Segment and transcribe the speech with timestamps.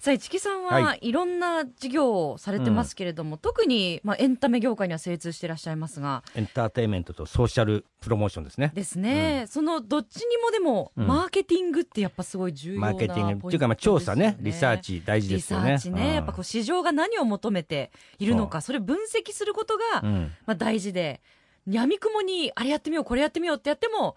[0.00, 1.12] さあ、市木さんは、、はい。
[1.12, 8.72] ろんな事業をされてますけれども、特に、まあ、エンタメ業界には精通していらっしゃいますが、エンターテインメントとソーシャルプロモーションですね。
[8.74, 11.06] ですね、そのどっちにもでも、うん。
[11.06, 14.36] マーケティングってやっぱすごい重要なマーケティングっていうかまあ調査ね。
[14.38, 15.72] リですよサーチ大事ですよね。
[15.72, 16.14] リサーチね、うん。
[16.14, 20.32] やっぱこう市場が何を求めているのか、それ分析することが、うん。
[20.46, 21.20] まあ、大事で、
[21.66, 24.16] やみくもにあれやってみよう、これやってみようってやっても、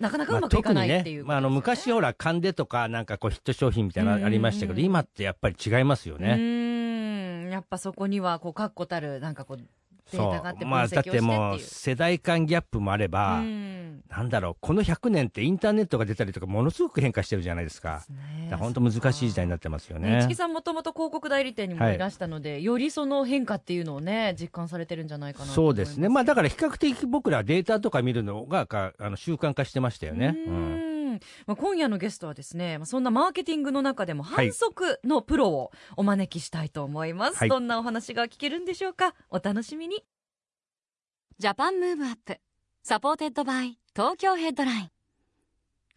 [0.00, 7.50] なかなかうまくいかないっていう、まあ、あの昔ほらカンデとかなんかこうヒット商品みたいなのありましたけど、今ってやっぱり違いますようね、ーん。
[7.50, 9.60] やっぱそこにはこう確固たるなんかこう
[10.10, 14.02] データがあって分析まあをしてっていう、だってもう世代間ギャップもあれば、うん。
[14.08, 18.02] なんだろうこの100年ってインターネットが出たりとかものすごく変化してるじゃないですか。
[18.58, 20.26] 本当難しい時代になってますよね。
[20.28, 21.98] 木さんもともと広告代理店にもい。
[21.98, 26.08] らしたので、よりその変化っていうのをね実感されてるんじゃないかなとそうですね。
[26.08, 30.34] まあだから比較的僕らはデータとか見るのがかあの習慣化してましたよね。
[30.46, 30.89] ううんん
[31.46, 34.46] まあ、今夜のゲストはですねまあそんなマーケティングの中でもはい。
[34.46, 37.48] 販促のプロをお招きしたいと思います、はい。
[37.48, 39.14] どんなお話が聞けるんでしょうか？
[39.30, 40.04] お楽しみに。
[41.38, 42.38] JAPAN MOVE UP
[42.82, 44.90] SUPPORTED BY TOKYO HEADLINE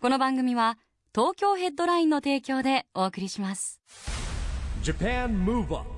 [0.01, 0.77] この番組は
[1.13, 3.81] 東京ヘッドラインの提供でお送りします。
[4.83, 5.92] JAPAN MOVE UP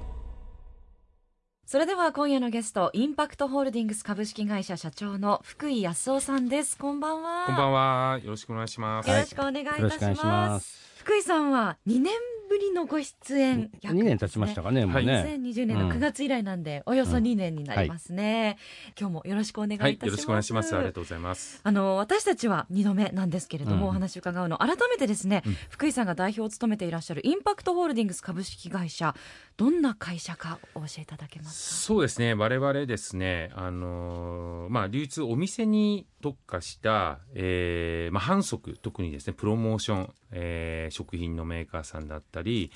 [1.65, 6.77] それでは今夜のゲストインパクトホールディングス株式会社社長の福井康夫さんです。
[6.77, 7.47] こんばんは。
[7.47, 8.19] こんばんは。
[8.23, 9.09] よろしくお願いします。
[9.09, 10.67] よろしくお願いいたしよろしくお願いしまます。
[10.67, 12.13] す福井さんは2年
[12.49, 18.57] ぶりのご出演2年経ちましたかねもうね、2020年の9月以来なんで、およそ2年になりますね、
[18.99, 20.75] 今日もよろしくお願いいたはい、します、よろしくお願いします。
[20.75, 21.61] ありがとうございます。
[21.63, 23.89] あの私たちは2度目なんですけれども、うん。
[23.89, 24.57] お話を伺うの。
[24.57, 25.57] 改めてですね、うん。
[25.69, 29.15] 福井さんが代表を務めていらっしゃるインパクトホールディングス株式会社
[29.57, 32.33] どんな会社かお教えいただけますそうですね。
[32.33, 42.71] 我々ですね、あのーまあ流通お店に特化した、えーまあ販促特にですねプロモーション、えー食品のメーカーさんだったり、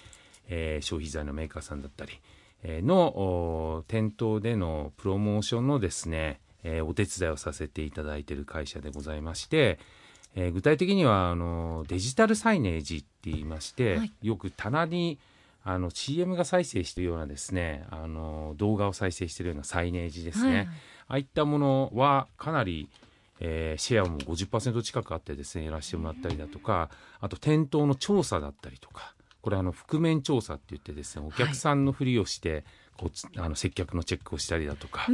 [0.49, 2.11] えー消費財のメーカーさんだったり、
[2.61, 9.79] えーのお店頭でのプロモーションのですね、えーお手伝いをさせていただいている会社でございまして。
[10.35, 15.17] えー具体的にはあのデジタルサイネージって言いまして、はいよく棚に
[15.63, 22.87] あの CM が再生しているようなですねあの動画を再生しているようなサイネージですね、はいはいああいったものはかなり、
[23.39, 26.89] えーシェアも50%近くあってですねやらせてもらったりだとか
[27.19, 32.65] あと店頭の調査だったりとかこれあの覆面調査って言ってですねお客さんのふりをして、
[32.97, 35.07] こうつあの接客のチェックをしたりだとか、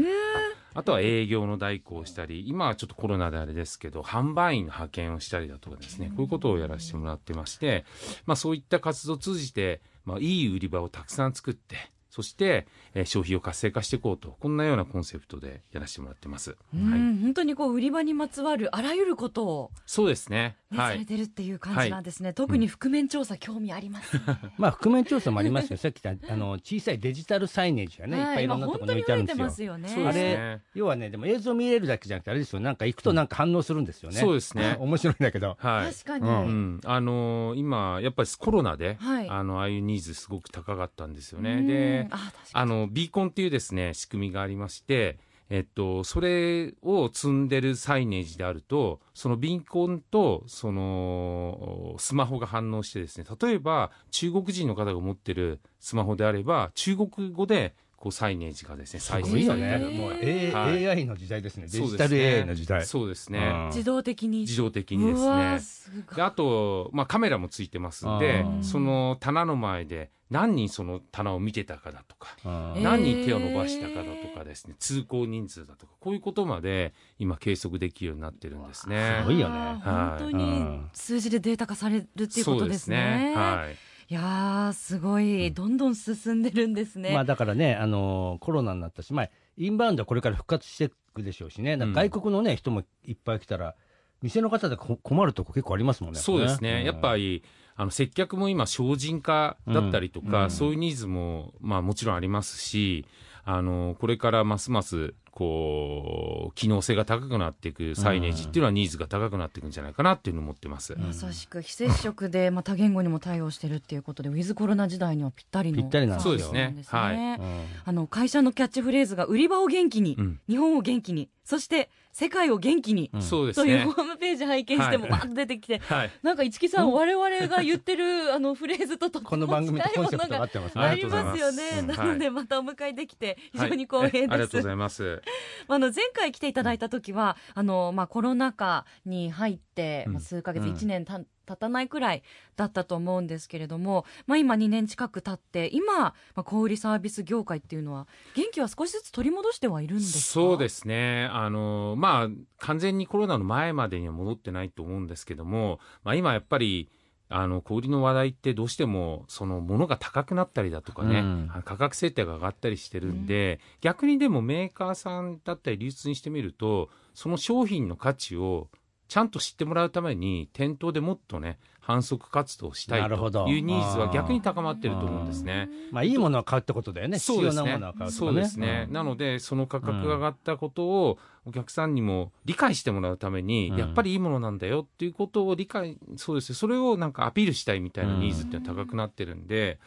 [0.74, 7.86] あとは営業の代行をしたり、今はちょっとコロナであれですけど、販売員の派遣をしたりだとかですね、こういうことをやらせてもらってまして、
[8.25, 11.78] まあそういった活動を通じて、まあいい売り場をたくさん作って、
[12.15, 16.55] そして、えー消費を活性化していこうと、こんなようなコンセプトでやらせてもらってます。
[16.73, 16.99] うんはい。
[17.21, 20.55] 本当にこう売り場にまつわるあらゆることを、そうですね。
[20.71, 20.93] ねはい。
[20.93, 24.23] されてるっていう感じなんですね、特に覆面調査興味あります、ね
[24.57, 25.77] まあ覆面調査もありますよ。
[25.77, 29.43] さっき言ったあの小さいデジタルサイネージがね、い、っぱいいろんなところに置いてあるんですよ。
[29.43, 30.09] 今本当に増えてますよね。
[30.09, 30.61] あれね。
[30.73, 32.61] 要はねでも映像見れるだけじゃなくてあれですよ。
[32.61, 34.77] なんか行くとなんか反応するんですよね、そうですね。
[34.79, 35.57] 面白いんだけど。
[35.59, 35.93] はい。
[35.93, 36.35] 確かに、うん。
[36.35, 39.29] うん、あのー今やっぱりコロナで、はい。
[39.29, 42.04] あのああいうニーズすごく高かったんですよね。
[42.04, 42.04] う
[42.53, 45.17] あのビーコンっていうですね仕組みがありまして、
[45.49, 60.88] えっとそれを積んでるサイネージであると、そのビーコンとそのスマホが反応してですね、例えば中国人の方が持ってるスマホであれば中国語でこうサイネージがですねす再ごいよね生されたりもう、A はい。
[60.88, 61.63] AI の時代ですね。
[61.63, 62.85] デジタルね AI の時代。
[62.85, 63.39] そうですね。
[63.39, 63.65] うん。
[63.67, 64.41] 自動的に。
[64.41, 66.03] 自動的にですね。
[66.15, 72.36] であと、まあ、カメラもついてますんでうんその棚の前で何人その棚を見てたかだとか、
[72.77, 79.19] 何人手を伸ばしたかだとかですね通行人数だとかこういうことまで今計測できるようになってるんですね。
[79.22, 79.57] すごいよね。
[79.57, 80.19] はい。
[80.22, 83.33] 本当に数字でデータ化されるっていうことですね。
[83.36, 83.75] はい。
[84.07, 85.51] いやーすごい。
[85.51, 87.12] どんどん進んでるんですね。
[87.13, 93.75] まあだからね、あのコロナになったし、まあ、インバウンドはこれから復活していくでしょうしね、外国の、ね人もいっぱい来たら、
[94.21, 96.19] 店の方でこ困るとこ結構ありますもんね。
[96.19, 96.86] そうですね、ん。
[96.86, 97.44] やっぱり
[97.75, 100.51] あの接客も今精進化だったりとか、うん。
[100.51, 103.06] そういうニーズも、まあ、もちろんありますし
[103.44, 110.95] あのこれからますますこう機能性が高くなっていくサイネージっていうのはニーズが高くなっていくんじゃないかなっていうのを思ってます。
[110.98, 116.75] 優しく非接触で、まあ、多言語にも対応してるっていうことでウィズコロナ時代にはぴったりのぴったりなんですね。
[116.78, 117.45] うん
[117.83, 120.39] あの会社のキャッチフレーズが売り場を元気に、うん。
[120.48, 124.01] 日本を元気にそして世界を元気に、うんというホ。
[124.01, 126.12] ームページ拝見してもはいバーッと出てきて、はい。
[126.23, 130.83] なんか市木さん、我々が言ってるあのフレーズととってもこの番組とコンセプトが合ってますね。
[130.85, 131.63] ありますよね。
[131.79, 134.17] うんなので、またお迎えできて、非常に光栄です。
[134.17, 135.21] はいありがとうございます。
[135.67, 142.24] あの前回来ていただいた時は、あのまあコロナ禍に入って、数ヶ月うん1年た経たないくらい
[142.56, 150.19] だったと思うんですけれども、まあ今2年近く経って、今まあ小売サービス業界っていうのは元気は少しずつ取り戻してはいるんですか？
[150.33, 151.30] そうですね。
[151.31, 156.89] あの、まあ、完全にコロナの前までには戻ってないと思うんですけども、まあ今やっぱり、
[157.27, 168.69] あの、小売りの話題ってどうしても、その、物が高くなったりだとかね、うん価格設定が上がったりしてるんで、逆にでもメーカーさんだったり流通にしてみると、その商品の価値を
[169.07, 175.69] ちゃんと知ってもらうために、店頭でもっとね、販促活動したないというニーズは逆に高まってると思うんですね。
[175.92, 177.19] まあいいものは買うってことだよね。
[177.19, 177.74] そうですね。
[177.74, 178.34] ものは買うとそう。
[178.36, 178.94] ですね、うん。
[178.94, 183.78] なのでその価格が上がったことをお客さんにも理解してもらうために、うん。
[183.78, 186.54] やっぱりいいものなんだよっていうことを理解そうです。
[186.54, 189.78] ねそれをなんかアピールしたいみたいなニーズっていうのは高くなってるんで、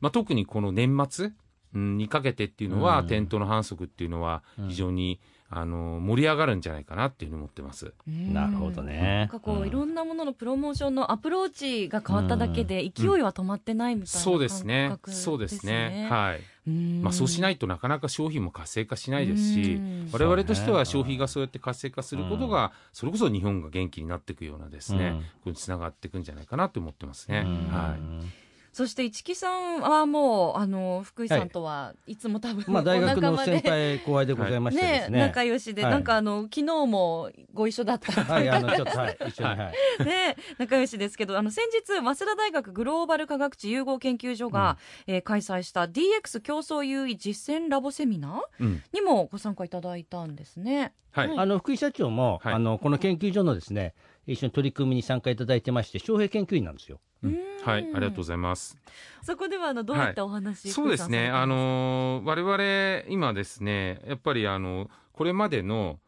[0.00, 1.30] まあ、特にこの年末
[1.74, 3.06] うんにかけてっていうのは、うん。
[3.06, 7.92] 店頭の反則っていうのは非常に、あの盛り上がるんじゃないかなっていうふうに思ってます。
[8.08, 8.34] うん。
[8.34, 9.18] なるほどね。
[9.20, 9.68] なんかこう、うん。
[9.68, 15.24] いろんなもののプロモーションのアプローチが変わっただけで、勢いは止まってないみたいなそうです感ね覚ですね。
[15.24, 16.08] そうですね。
[16.10, 16.40] はい。
[16.66, 17.02] うん。
[17.02, 20.08] まあ、そうしないとなかなか商品も活性化しないですしうん。
[20.12, 25.20] 我々としては消費がそうやって活性化することがそれこそ日本が元気になっていくようなですね、うん。
[25.20, 27.44] ここにつながっていくんじゃないかなと思ってますね。
[27.46, 27.68] うん。
[27.72, 28.43] はい
[28.74, 35.18] そして市木さんはもうあの福井さんとはいつも多分、まあ大学の先輩後輩でございましてでねすね。
[35.20, 35.92] 仲良しで、はい。
[35.92, 38.10] なんかあの昨日もご一緒だった。
[38.24, 40.04] はい、あの、ちょっと、はい、一緒に、 はい。
[40.04, 44.76] ね、仲良しですけど、あの、先日、早稲田大学グローバル科学地融合研究所が、
[45.06, 48.82] えー開催した DX 競争優位実践ラボセミナーうん。
[48.92, 50.94] にもご参加いただいたんですね。
[51.12, 51.28] はい。
[51.28, 52.54] はいあの、福井社長も、はい。
[52.54, 53.94] あの、この研究所のですね、
[54.26, 56.98] 一緒に取り組みに参加いただいてまして、招聘研究員なんですよ。
[57.22, 58.76] うんはい、ありがとうございます。
[59.22, 65.98] そこでは、あの、どういったお話、そうですね、あの、我々、今ですね、やっぱりあのこれまでの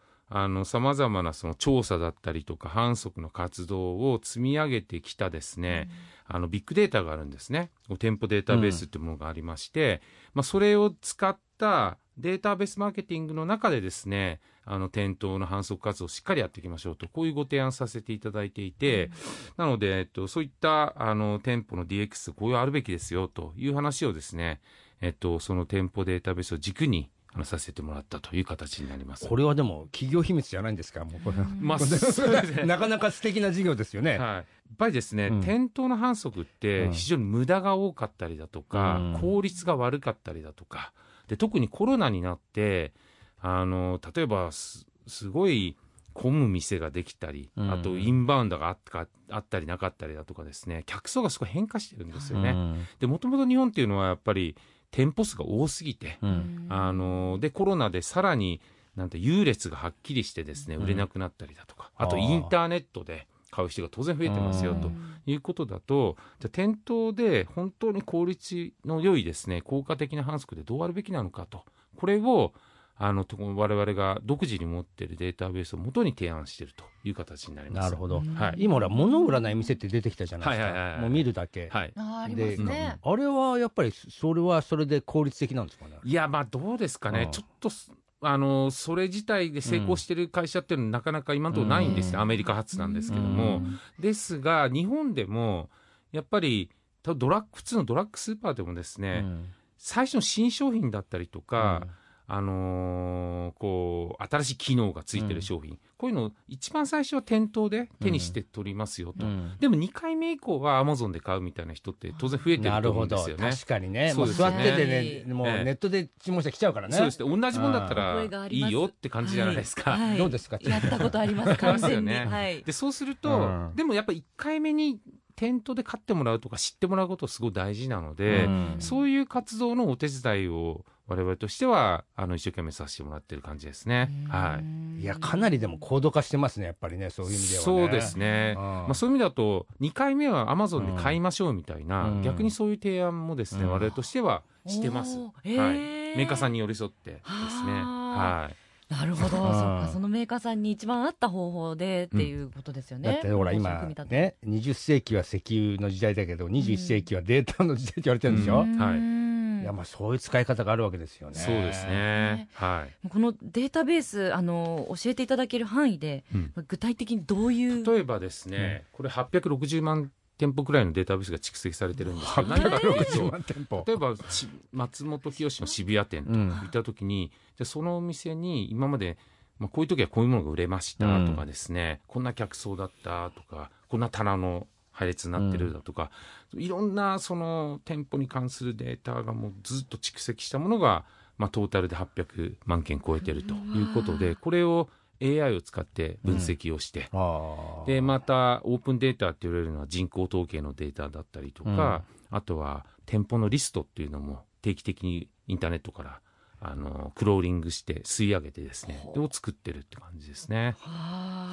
[0.64, 5.88] さまざまなその調査だったりとか、反則の活動を積み上げてきたですね、
[6.26, 10.03] あのビッグデータがあるんですね、店舗データベースというものがありまして、
[10.35, 19.11] まあ、それを使ったデータベースマーケティングの中でですね、あの店頭の反則活動をしっかりやっていきましょうと、こういうご提案させていただいていて、
[19.57, 24.61] なので、えっと、そういったあの店舗の DX、こういうあるべきですよという話をですね、
[25.01, 29.29] えっと、その店舗データベースを軸にあのさせてもらったという形になります。
[29.29, 31.37] これはでも、企業秘密じゃないんですか、もうこれ。
[31.61, 32.67] まあ。
[32.67, 34.17] なかなか素敵な事業ですよね。
[34.17, 34.45] はい、やっ
[34.79, 40.93] ぱりですね、うん店頭の反則ってうん非常に無駄が多かったりだとか、うん効率が悪かったりだとか
[41.28, 42.93] で特にコロナになって
[43.40, 45.76] あの例えばすすごい
[46.17, 47.70] 混む店ができたり、うん。
[47.70, 52.50] あとインバウンドがあったあったりなかったりだとかですね客層がすごい変化してるんですよね。
[52.50, 52.87] うん。
[52.99, 54.56] でもともと日本っていうのはやっぱり
[54.90, 56.67] 店舗数が多すぎて、うん。
[56.70, 58.61] あのでコロナでさらに
[58.96, 60.84] なんて優劣がはっきりしてですねうん。
[60.84, 63.26] 売れなくなったりだとか、あとインターネットで
[63.56, 64.91] 買う人が当然増えてますよと
[65.26, 71.65] いうことだとじゃあ店頭で本当に効率の良いですね効果的な反則でどうあるべきなのかと
[71.96, 72.53] これを
[72.98, 77.84] あのと我々が独自に持っているデータベースをもとに提案しているという形になります。
[77.84, 78.22] なるほど。
[78.34, 81.01] はい今ほら、物を売らない店って出てきたじゃないですはいはいはいはいか。
[81.03, 81.69] もう見るだけ。
[81.70, 82.96] はいあーありますね。
[83.03, 85.98] あれはやっぱり、それはそれで効率的なんですかね？
[86.05, 87.93] いやまあどうですかね、うんちょっとす
[88.23, 92.20] あのそれ自体で成功してる会社っていうのはなかなか今のところないんですね、うん。
[92.23, 93.79] アメリカ発なんですけども、うん。
[93.99, 95.69] ですが日本でも
[96.13, 96.70] やっぱり
[97.03, 99.44] ドラッグ普通のドラッグスーパーでもですね、うん。
[99.77, 101.87] 最初の新商品だったりとか、
[102.29, 109.56] あのーこう新しい機能がついてる商品、こういうのを一番最初は店頭で手にして取りますよと、うん。
[109.61, 113.51] でも2回目以降はアマゾンで買うみたいな人って当然増えてると思うんですよね。
[113.51, 114.56] 確かにね、もそうですよね。
[114.56, 116.97] う座っててね、もうええネットで注文してきちゃうからね。
[116.97, 117.37] そうですね。
[117.41, 119.93] 同じもんだったらいいよって感じじゃないですか。
[119.93, 120.19] はい。
[120.19, 120.59] どうですか？
[120.63, 122.06] やったことあります、 完全に。
[122.06, 122.63] ねはい。
[122.65, 123.43] でそうすると、う
[123.73, 123.73] ん。
[123.77, 125.01] でもやっぱ1回目に
[125.37, 128.77] 店頭で買ってもらうとか知ってもらうことすごい大事なので、うん。
[128.81, 134.10] そういう活動のお手伝いを我々としてはあの一生懸命させてもらってる感じですね。
[134.29, 134.60] は
[134.98, 135.03] い。
[135.03, 137.65] いや、かなりでも高度化してますね、やっぱりね、そういう意味ではね。
[137.65, 138.63] そうですね、うん。
[138.63, 142.22] まあ、そういう意味だと2回目はアマゾンで買いましょうみたいな、うん。
[142.22, 143.70] 逆にそういう提案もですね、うん。
[143.70, 147.72] 我々としてはしてます、はい、メーカーさんに寄り添ってですね。
[147.72, 148.93] ははい。
[148.93, 149.53] なるほど、うん。
[149.53, 153.13] そっかそのメーカーさんに一番合った方法でっていうことですよね。
[153.13, 153.70] だってほら今
[154.08, 158.79] ね20世紀は石油の時代だけど21世紀はデータの時代って言われてるんですよ、うん。
[158.79, 159.35] はいうんい
[159.67, 161.39] やまあそういう使い方があるわけですよね。
[161.39, 162.49] そうですね。
[162.55, 163.08] はい。
[163.08, 166.53] このデータベースあの教えていただける範囲で、うん。
[166.69, 173.85] 具体的にどういう例えばですね、これ860万店舗くらいのデータベースが蓄積されてるんですけど、何かという860と万店舗。
[173.87, 176.51] 例えばし松本清の渋谷店とうん。
[176.51, 179.17] 行った時に、じゃあそのお店に今まで、
[179.58, 186.10] まあ、こういう時はこういうものが売れましたとかですね、こんな客層だったとかこんな棚の配列になってるだとか、
[186.55, 191.05] いろんなその店舗に関するデータがもうずっと蓄積したものが、
[191.36, 194.88] まあ、トータルで800万件超えてるということでこれを
[195.20, 197.86] AI を使って分析をして、あー。
[197.86, 206.20] でまたオープンデータって言われるのは人口統計のデータだったりとか、あとは店舗のリストっていうのも定期的にインターネットから
[206.58, 209.08] あのクローリングして吸い上げてですね。
[209.15, 210.75] でを作ってるって感じですね。
[210.81, 210.91] は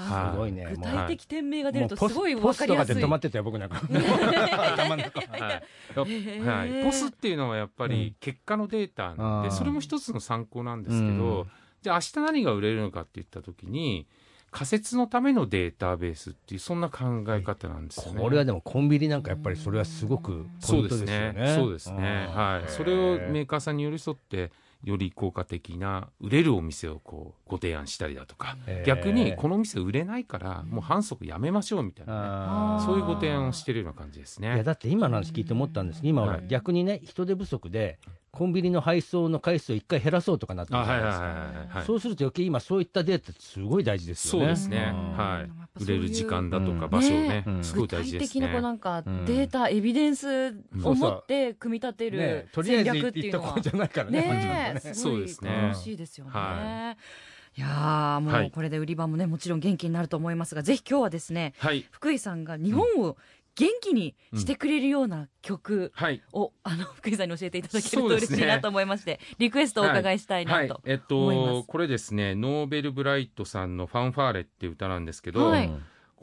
[0.04, 0.32] はい。
[0.32, 0.66] すごいね。
[0.66, 2.96] あ具体的店名が出るとすごいポスとか分かりやすい。
[2.96, 3.82] で止まってたよ僕なんか。
[3.84, 5.20] 頭の中。
[5.20, 5.62] は
[5.96, 6.42] い。
[6.42, 11.48] はい、ポスっていうのはやっぱり結果のデータなんで、あーそれも一つの参考なんですけど、うん。
[11.82, 14.08] じゃあ明日何が売れるのかって言った時に
[14.54, 18.22] 仮説のためのデータベースっていうそんな考え方なんですよね。
[18.22, 21.34] これはでもコンビニなんかやっぱりそれはすごくポイントそうですですよね。
[21.34, 22.28] ねそうですね。
[22.30, 22.72] はい。
[22.72, 24.52] それをメーカーさんに寄り添って、
[24.84, 34.64] より効果的な売れるお店をこうご提案したりだとか、逆にこの店売れないからもう反則やめましょうみたいなね、そういうご提案をしてるような感じですいやね。
[34.64, 36.48] だって今の話聞いて思ったんですけど今はい。
[36.48, 38.00] 逆にね人手不足で
[38.36, 41.68] コンビニの配送の回数を一回減らそうとかなってあるじゃはいはいはいないですか。
[41.70, 41.86] はいはい。
[41.86, 44.48] そうすると余計今そういったデータってすごい大事ですよね。
[44.48, 44.92] そうですね。
[44.92, 48.76] うんはい売れる時間だとかうん場所をねね、うんすごい具体大事です的なこうなね。
[48.76, 50.50] んかうんデータ、エビデンス
[50.84, 53.56] を持って組み立てねるとりあえ戦ず略っていうのは言ったこ。
[53.56, 54.22] とじゃないからね。
[54.22, 56.32] ねえ、本すごいそうですね楽しいですよね。
[56.34, 56.96] は
[57.56, 61.86] いやーもはいうこれで売り場もねもちろん元気になると思いますがぜひ今日はですねはい。
[61.92, 63.16] 福井さんが日本を
[63.56, 66.22] 元気にしてくれるような曲はい。
[66.34, 70.74] を、あの福井さんに教えていただけると嬉しいなと思いまして、リクエストをお伺いしたいなと。
[70.76, 75.72] はい、えっ思いますと、これですね、ノーベル・ブライトさんのファンファーレっていう歌なんですけど、はい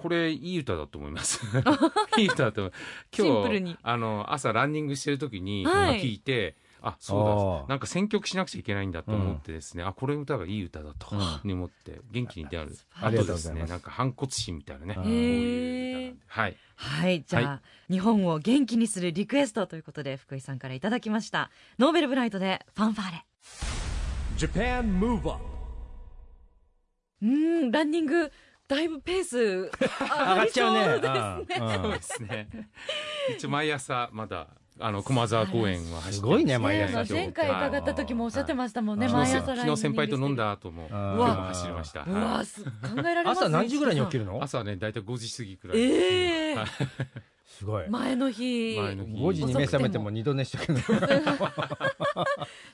[0.01, 1.43] これいい歌だと思います。
[2.17, 2.73] いい歌だと思う。
[3.15, 12.77] シンプルにあの、朝ランニングしてる時に、はい聞いて、あ、あそうーだ、なんか選曲しなくちゃいけないんだと思ってですね、あ、これ歌がいい歌だと、に思って、元気になる。
[12.95, 16.23] ありがあとですね、とうございますなんか反骨心みたいなね、うんこういう歌なんで。
[16.27, 16.57] はい。
[16.77, 21.51] はい、じゃあ、は日本を元気にするリクエストということで福井さんからいただきました。
[21.79, 23.27] ノーベルブライトでファンファーレ。
[24.37, 25.45] Japan Move Up
[27.23, 27.29] うー
[27.67, 28.33] ん、ランニング
[28.67, 30.81] だいぶペース上 上がっちゃうね。
[31.59, 32.49] うんそうですね。
[33.37, 40.45] 一応毎朝まだ、あの、駒沢公園は走ってすごいね毎朝ね前回伺った時もおっしゃってましたもんね、はい毎朝昨日先輩と飲んだ。
[40.45, 42.05] だ後も、ん今日も走りました。
[42.07, 43.47] うわ、す考えられますね。
[43.47, 44.39] 朝何時ぐらいに起きるの？
[44.43, 45.81] 朝ね、大体5時過ぎくらい。
[45.81, 46.67] ええはい
[47.61, 47.91] すごい。
[47.91, 48.79] 前の日。
[48.81, 50.65] 前の日5時に目覚めても二度寝しちゃう。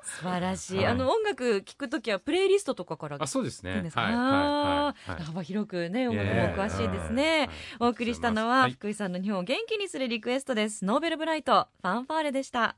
[0.06, 0.76] 素晴らしい。
[0.78, 3.72] はいあの、音楽聴くときはプレイリストとかからあ、そうですね。
[3.72, 4.12] 聞くんですか、はい。
[4.12, 5.16] あはーい。
[5.16, 5.22] はい。
[5.24, 7.50] 幅広くね、音楽もええ詳しいですね。
[7.80, 10.84] お送りしたのは、はい福井さんの日本を元気にするリクエストです。
[10.84, 12.76] ノーベルブライト、ファンファーレでした。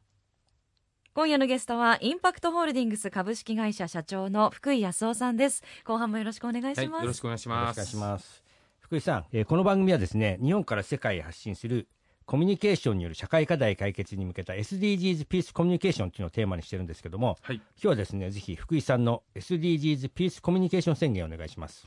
[1.15, 5.65] 今夜のゲストは、インパクトホールディングス株式会社社長の福井康夫さんです。
[5.85, 7.03] 後半もよろしくお願いしはい、ます。
[7.03, 7.77] よろしくお願いします。
[7.79, 8.45] よろしくお願いします。
[8.79, 11.89] 福井さん、えーこの番組はですね、日本から世界へ発信する
[12.29, 17.57] コミュニケーションによる社会課題解決に向けた SDGs ピースコミュニケーションというのをテーマにしてるんですけども、はい。
[17.57, 21.87] 今日はですね、ぜひ福井さんの SDGs ピースコミュニケーション宣言をお願いします。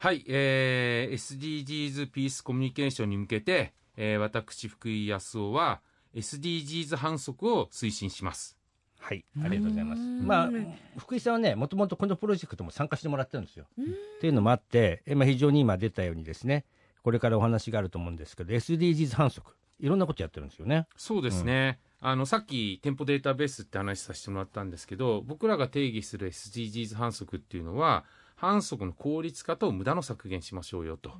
[0.00, 5.82] はい、えー、SDGs ピースコミュニケーションに向けて、えー、私、福井康夫は
[6.16, 8.58] SDGs 反則を推進します。
[8.98, 10.02] はい、ありがとうございます。
[10.02, 10.50] うんまあ、
[10.98, 13.66] 福井さんはね、もともとこのプロジェクトも参加してもらってるんですよ。
[13.78, 16.64] っていうのもあって、えまあ、非常に今出たようにですね、
[17.04, 20.86] これからお話があると思うんですけど、SDGs 反則、いろんなことやってるんですよね。
[20.96, 21.80] そうですね。
[22.00, 28.04] あの、さっき店舗データベースって話させてもらったんですけど、僕らが定義する SDGs 反則っていうのは、
[28.36, 31.12] 反則の効率化と無駄の削減しましょうよと。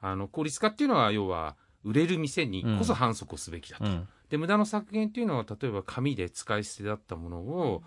[0.00, 3.84] あの、効率化っていうのは、要は、売れる店にこそ反則をすべきだと。
[3.84, 7.82] うんで、無駄の削減っていうのは、例えば紙で使い捨てだったものを、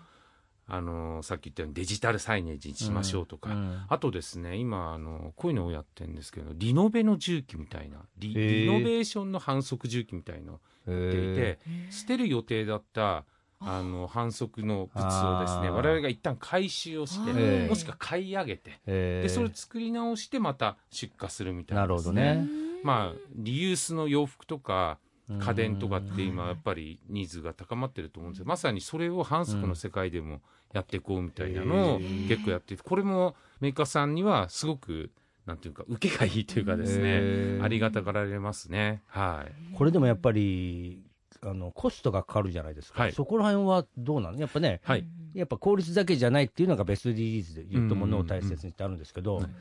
[0.70, 11.58] あの、さっき言ったようにデジタルサイネージにしましょうとか、うんあとですね、今、あの、こういうのをやってるんですけど、リノベの重機みたいな、リノベーションの反則重機みたいのをやっていてへ、
[11.90, 13.24] 捨てる予定だった、
[13.60, 22.46] あの、反則の物をですね、我々が一旦回収をして、もしくは買い上げて、えで、それを作り直してまた出荷するみたいな、なるほどね。
[22.84, 24.98] まあ、リユースの洋服とか、
[25.40, 28.46] 家電とかって今やっぱりニーズが高まってると思うんですよ。
[28.46, 30.40] まさにそれを反則の世界でも
[30.72, 35.10] やっていこうみたいなのを結構やっていてこれもメーカーさんにはすごく
[35.46, 39.02] なんていうか受けがいいというかですねありがたがられますね。
[39.06, 39.74] はい。
[39.74, 41.02] これでもやっぱり
[41.42, 43.12] あのコストがかかるじゃないですか、はい。
[43.12, 44.38] そこら辺はどうなの？
[44.38, 45.06] やっぱね、はい。
[45.34, 49.44] やっぱ効率だけじゃないっていうのがベスト SDGs で言うとものを大切にしてあるんですけど、うん。
[49.44, 49.54] うん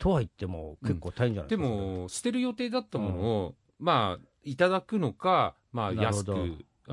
[0.00, 6.46] とは言っても結構大変じゃないでですか、も捨てる予定だったものを、まあいただくのか、まあ、安なるほどくあ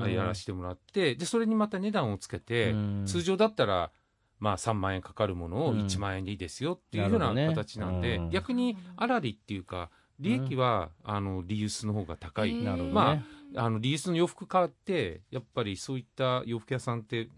[0.06, 3.04] やらせてもらって、でそれにまた値段をつけて、うん。
[3.06, 3.90] 通常だったら、
[4.38, 5.80] まあ、3万円かかるものをうん。
[5.86, 8.30] 1万円でいいですよっていうような形なんで、うん。
[8.30, 9.90] 逆に粗利っていうか
[10.20, 13.22] 利益は、あのリユースの方が高い、ま
[13.54, 17.28] あのリユースの洋服買ってやっぱりそういった洋服屋さんって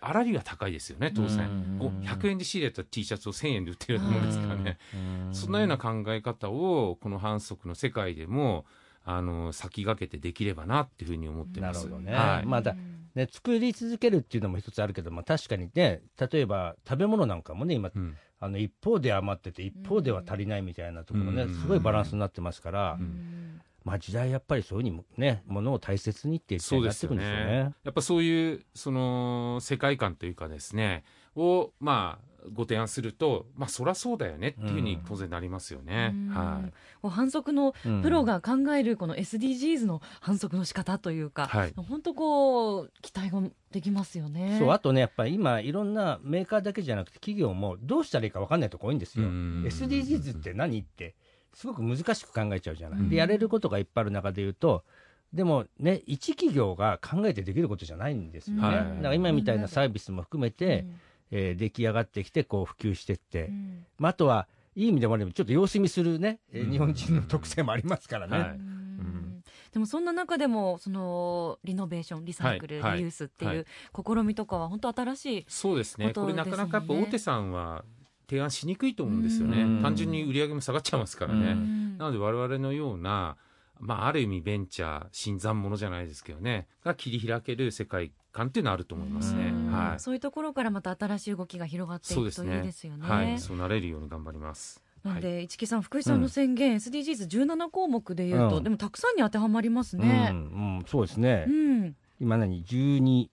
[0.00, 1.78] 粗利が高いですよね当然、うん。
[1.78, 5.34] こう100円で仕入れた T シャツを1000円で売ってるようなもんですからね、うん。
[5.34, 8.66] そんなような考え方をこの反則の世界でも
[9.04, 11.84] あの先駆けてできればなっていうふうに思ってます。
[11.84, 12.12] なるほどね。
[12.12, 12.46] はい。
[12.46, 12.76] まあだ
[13.14, 18.16] ね、作り続けるっていうのも一つあるけど、まあ、確かにね例えば食べ物なんかもね今うん。
[18.40, 21.54] あの一方で余ってて一方では足りないみたいなところね、うん。
[21.54, 23.60] すごいバランスになってますから、うん。
[23.84, 27.72] まあ、時代やっぱりそういうふうにねものを大切にっていう時代ってくんでしょうね。
[27.84, 31.04] やっぱそういうその世界観というかですね
[31.36, 36.12] をまあご提案するとまあそりゃそうだよねっていうふうに当然なりますよね。
[36.14, 36.72] うんはい
[37.02, 44.56] こう反則のうんプロが考えるこの SDGs の反則の仕方というか、はい本当こう期待ができますよね。
[44.58, 49.26] そうあとね、やっぱり今、いろんなメーカーだけじゃなくて、企業もどうしたらいいか分かんないとこ多いんですよ。
[49.26, 51.14] うん SDGs って何って、
[51.54, 53.00] すごく難しく考えちゃうじゃない。
[53.00, 54.84] うんで、やれることがいっぱいある中で言うと、
[55.32, 58.62] でもね、一企業が考えてできることじゃないんですよね。
[58.62, 60.96] はいだから今みたいなサービスも含めて、うん
[61.32, 63.86] えー出来上がってきて、こう普及していって、うん。
[63.98, 64.46] まあ、あとは、
[64.76, 68.38] いい意味でもあれば、ちょっと様子見するね、えーうん日本人の特性もありますからね。
[68.38, 68.48] はい。
[68.50, 69.42] うん。
[69.72, 73.56] でもそんな中でもそのリノベーションリサイクル、リユースってはい。
[73.56, 76.12] いう試みとかは本当新しい、そうですね。
[76.14, 77.84] これなかなかやっぱ大手さんは
[78.28, 79.62] 提案しにくいと思うんですよね。
[79.62, 79.82] うん。
[79.82, 81.54] 単純に売り上げも下がっちゃいますからうね。
[81.54, 81.96] ん。
[81.98, 83.36] なので我々のような、
[83.80, 86.68] まあ、ある意味ベンチャー新参者じゃないですけどね。
[86.84, 89.48] が切り開ける世界観っていうのはあると思いますね。
[89.48, 89.72] うん。
[89.72, 93.06] はい、そういうところからまた新しい動きが広がっていくといいですよね。
[93.06, 94.82] はい、そうなれるように頑張ります。
[95.04, 95.22] なのはい。
[95.22, 98.64] で、市木さん、福井さんの宣言、SDGs17 項目でいうと、うん。
[98.64, 100.02] でもたくさんに当てはまりますうん。
[100.02, 100.30] ね。
[100.32, 100.84] うん。
[100.86, 101.44] そうですね。
[101.48, 103.28] うん、今何？12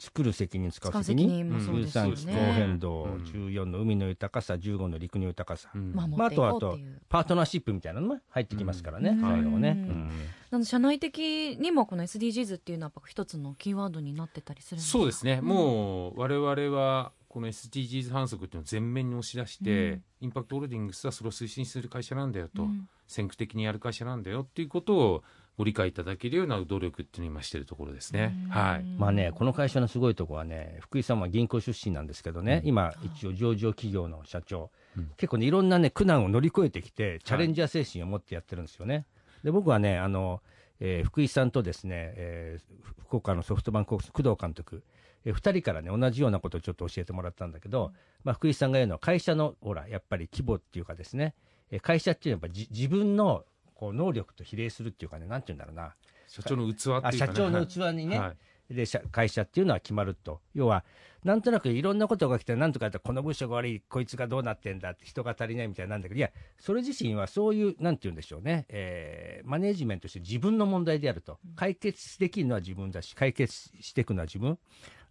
[0.00, 1.28] 作る責任使う責任。
[1.28, 2.52] 責任もそうですよ13気候ね。
[2.54, 3.22] 変動、うん。
[3.22, 5.92] 14の海の豊かさ15の陸の豊かさ、うん。
[5.92, 6.78] 守まあ、とはあと。
[7.10, 9.20] パートナーシップみたいなのも入ってきますからね、うん。
[9.20, 10.10] 最後はね、うん。
[10.50, 14.98] なので、社内的にもこの SDGs っていうのはやっぱ一つのキーワードになってたりするんですか？
[14.98, 20.02] そうですね、もう我々はこの SDGs 反則っていうのを全面に押し出して、うん。
[20.22, 22.88] インパクトホールディングスはそれを推進する会社なんだよと、うん。
[23.06, 25.22] 先駆的にやる会社なんだよっていうことを
[25.60, 28.34] ご理解いただけるような努力っていうのを今してるところですね。
[28.48, 28.84] はい。
[28.96, 39.04] まあね、この会社のすごいところはね、福井さんは銀行出身なんですけどね、今、一応、上場企業の社長、うん結構ね、いろんなね、苦難を乗り越えてきて、チャレンジャー精神を持ってやってるんですよね。
[39.44, 40.40] で、僕はね、あの、
[40.80, 44.82] えー福井さんとですね、えー福岡のソフトバンクホークス工藤監督、
[45.26, 47.92] えー二人からね、同じようなことをちょっと教えてもらったんだけど、
[48.24, 51.34] まあ、福井さんが言うのは、会社の、ほら、やっぱり規模っていうかですね、
[51.70, 53.44] えー会社っていうのはやっぱじ自分の
[53.80, 55.94] こう能力と比例するっていうかね、なんていうんだろうな、
[56.28, 58.34] 社長の器っていうか、ね、あ社長の器にね、は
[58.70, 58.74] い。
[58.74, 60.84] で社会社っていうのは決まると、要は、
[61.24, 74.58] なんとなくいろんなことが来て、なんとかやったら、この部署が悪い、こいつがどうなってんだって、人が足りないみたいなんだけど、いや、それ自身はそういう、なんて言うんでしょうね、えーマネージメントとして自分の問題であると、解決できるのは自分だし、解決していくのは自分。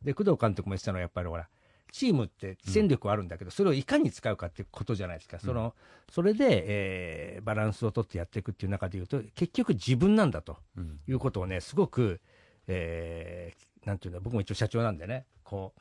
[0.04, 1.50] で、工藤監督も言ってたのは、やっぱりほら、
[1.92, 5.74] チームって戦力はあるんだけど、それをいかに使うかってことじゃないですか、その
[6.12, 10.58] それで、えーバランスを取ってやっていくっていう中でいうと、結局、自分なんだと。
[10.76, 11.00] うん。
[11.08, 12.20] いうことをね、すごく、
[12.68, 15.74] えーなんていうんだ、僕も一応社長なんでね、こ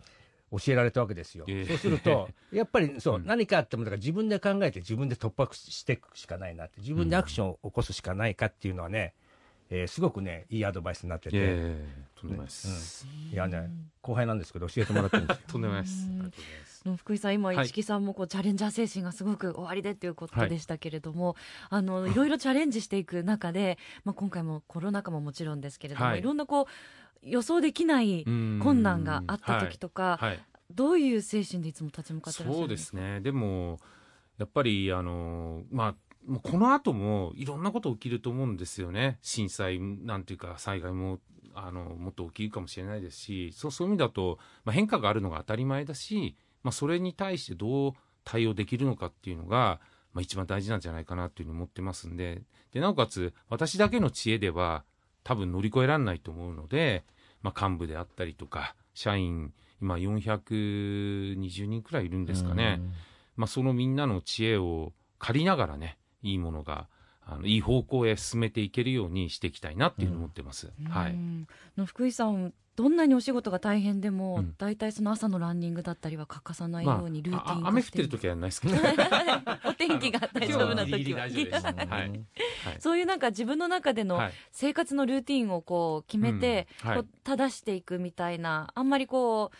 [0.53, 1.45] う、教えられたわけですよ。
[1.49, 9.15] ええそうすると、 やっぱりそう、うん何かあっても、だから自分で考えて自分で突破していくしかないなって、自分でアクションを起こすしかないかっていうのはね、
[9.71, 11.77] えーすごくね、いいアドバイスになってて、
[12.15, 13.07] とんでもないです。
[13.33, 15.43] いやね、後輩なんですけど、教えてもらってるんですよ。
[15.49, 16.07] とんでもないです。
[16.07, 16.89] あうんりがとうございます。
[16.89, 21.37] の福井さん、今、はい市木さんもこうチャレンジャー精神がすごく終わりでということでしたけれども、
[21.71, 26.67] あのいろいろチャレンジしていく中で、まあ、今回もコロナ禍ももちろんですけれども、はいい、ろんなこう
[27.23, 32.99] 予想できない困難があった時とか、はいはいどういう精神でいつも立ち向かってらっしゃそうでるんですか？
[32.99, 33.21] すね。
[33.23, 33.79] でも、
[34.37, 35.95] やっぱり、あの、まあ、
[36.29, 39.19] もうこの後もいろんなこと起きると思うんですよね。
[39.23, 41.19] 震災なんていうか災害も、
[41.55, 47.93] あの、もっと起きるかもしれないですし、そうそういう意味だと、まあ、変化があるのが当たり前だし、まあ、それに対してどう
[48.25, 49.81] 対応できるのかっていうのが、
[50.13, 54.85] まあ、一番大事なんじゃないかなっていうふうに思ってますんで、で、なおかつ、私だけの知恵では
[55.25, 57.05] 多分乗り越えられないと思うので、
[57.43, 62.81] まあ、幹部であったりとか社員今420人くらいいるんですかね、
[63.37, 66.89] まあ、そのみんなの知恵を借りながらねいいものが
[67.25, 70.73] あのいい方向へ進めていけるようにしていきたいなっていうふうに思ってます。
[70.89, 71.13] はい。
[71.13, 74.55] うんの福井さんどんなにお仕事が大変でも、うん。
[74.57, 78.77] 大体その朝のランニングだったりは欠かさないようにルーティンまあ、あ雨降ってる時はないですけど、
[79.65, 81.19] お天気が大丈夫な時は。
[81.27, 81.67] 大丈夫です。
[81.67, 81.87] はい。
[81.87, 82.21] はい。
[82.79, 84.33] そういうなんか自分の中でのはい。
[84.53, 86.89] 生活のルーティンをこう決めて、うん。
[86.91, 87.03] はい。
[87.03, 89.57] こう正していくみたいなあんまりこう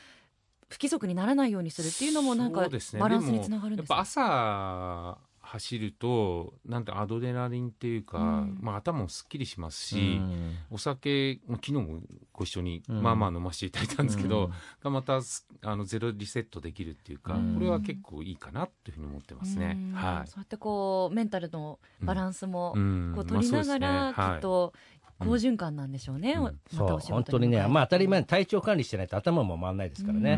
[0.69, 2.69] 不規則にならないようにするっていうのもなんか
[3.01, 3.95] バランスにつながるんですか？
[3.97, 5.19] やっぱ朝
[5.51, 8.59] 走るとなんてアドレナリンっていうか、うん。
[8.61, 10.57] まあ、頭もすっきりしますし、うん。
[10.71, 12.01] お酒まあ昨日も
[12.33, 13.03] ご一緒に、うん。
[13.03, 14.53] まあまあ飲ませていただいたんですけど、うん。
[14.83, 17.55] がまたすあのゼロリセットできるっていうか、うん。
[17.55, 19.79] これは結構いいかなというふうに思ってますね。
[19.79, 19.95] うん。
[19.95, 20.29] はい。
[20.29, 23.13] そうやってこうメンタルのバランスもうん。
[23.15, 24.75] こう取りながらまあきっと
[25.19, 26.43] 好循環なんでしょうね、うん。
[26.43, 26.99] まそう。
[26.99, 30.33] 本当にね、まあ、当たり前に体調管理してないと頭も回らないですからね。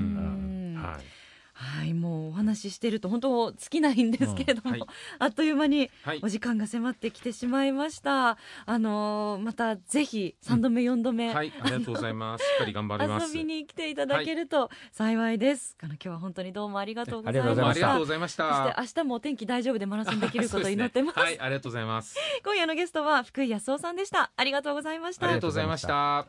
[0.80, 1.19] はい
[1.60, 4.88] はいもうお話ししてると本当尽きないんですけれども、うんはい。
[5.18, 6.20] あっという間にはい。
[6.22, 8.38] お時間が迫ってきてしまいました。
[8.64, 12.44] あのーまたぜひ3度目4度目、はい、ありがとうございます。
[12.44, 13.36] しっかり頑張ります。
[13.36, 17.68] 遊びに来ていただけると幸いです、あの今日は本当にどうもありがとうございました。
[17.68, 18.76] ありがとうございましそしてた。
[18.80, 21.16] 明日もお天気大丈夫でマラソンできることを祈ってます。
[21.18, 21.84] ねはい、ありがとうござい。
[21.84, 22.16] ます。
[22.44, 24.30] 今夜のゲストは福井康夫さんでした。
[24.36, 25.26] ありがとうございました。
[25.26, 26.26] ありがとうございました。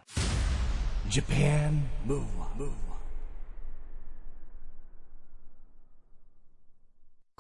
[1.10, 2.72] Japan Move Up,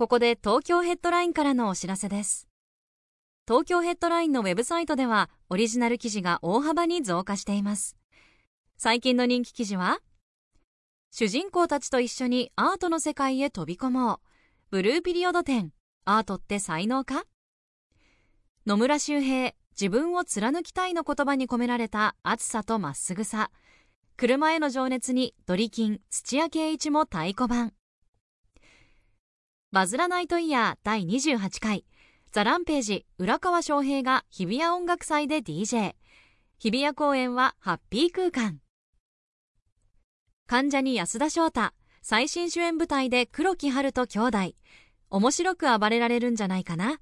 [0.01, 2.47] ここで東京ヘッドラインからのお知らせです。
[3.47, 7.95] 東京ヘッドラインのウェブサイトではオリジナル記事が大幅に増加しています。
[8.79, 9.99] 最近の人気記事は
[11.11, 14.19] 主人公たちと一緒にアートの世界へ飛び込もう。
[14.71, 15.71] ブルーピリオド展。
[16.05, 17.25] アートって才能か？
[18.65, 23.51] 野村周平、自分を貫きたいの言葉に込められた熱さとまっすぐさ。
[24.17, 27.73] 車への情熱にドリキン、土屋圭一も太鼓判。
[29.73, 31.85] バズらナイトイヤー第28回。
[32.33, 35.93] ザ・ランページ浦川翔平が日比谷音楽祭で DJ
[36.59, 38.59] 日比谷公演はハッピー空間。
[40.45, 44.37] 患者に安田翔太最新主演舞台で黒木春人兄弟。
[45.09, 46.99] 面白く暴れられるんじゃないかな。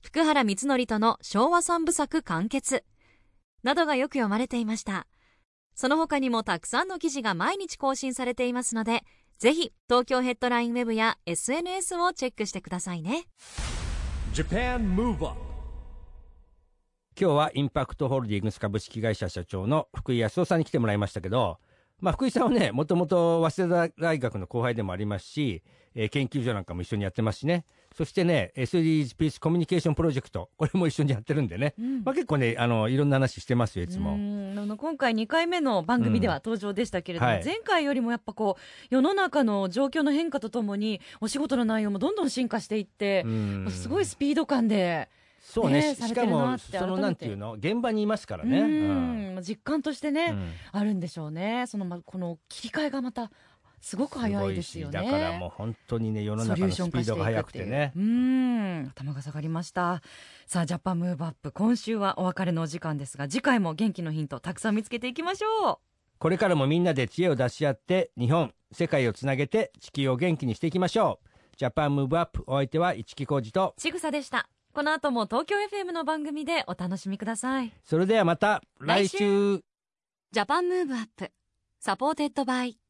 [0.00, 2.84] 福原光則との昭和三部作完結。
[3.64, 5.08] などがよく読まれていました。
[5.74, 9.02] その他にもたくさんの記事が毎日更新されていますので
[9.38, 13.26] ぜひ東京ヘッドラインウェブや SNS をチェックしてくださいね。
[14.32, 15.36] Japan Move Up
[17.18, 21.58] 今日はインパクトホールディングス株式会社社長の福井康夫さんに来てもらいましたけど、
[22.00, 25.62] まあ、福井さんはねもともと早稲田大学の後輩でもありますし、
[25.94, 30.50] えー研究所なんかも一緒にやってますしねそしてね SDGs ピースコミュニケーションプロジェクト。
[30.58, 32.04] これも一緒にやってるんでね、うん。
[32.04, 34.12] まあ、結構ねあのいろんな話してますよいつも。
[34.12, 34.58] うん。
[34.58, 37.44] あの今回2回目の番組では登場でしたけれども、うんはい。
[37.46, 43.70] 前回よりもやっぱこう世の中の状況の変化とともにお仕事の内容もどんどん進化していってう、ん。
[43.70, 45.08] すごいスピード感で、
[45.40, 45.80] そうね。
[45.80, 46.78] ねされてるしかもなって。
[46.78, 47.52] そのなんていうの？
[47.54, 48.60] 現場にいますからうね。
[48.60, 49.40] ん。
[49.40, 50.52] 実感としてね、うん。
[50.72, 51.64] あるんでしょうね。
[51.66, 53.30] そのまこの切り替えがまた
[53.80, 54.92] すごく早いですよね。
[54.92, 58.00] だからもう本当にね世の中のスピードが速くてねう。
[58.00, 58.88] うん。
[58.88, 60.02] 頭が下がりました。
[60.46, 65.78] さあジャパンムーブアップ今週はお別れのお時間ですが次回も元気のヒントたくさん見つけていきましょう。
[66.18, 71.28] これからもみんなで知恵を出し合って日本世界をつなげて地球を元気にしていきましょう。
[71.56, 73.74] ジャパンムーブアップお相手は市木浩二と。
[73.76, 74.48] ちぐさでした。
[74.72, 77.72] この後も東京 FM の番組でお楽しみください。
[77.84, 79.16] それではまた来週。
[79.16, 79.64] 来週。
[80.32, 81.30] JAPAN MOVE UP
[81.80, 82.64] SUPPORTED BY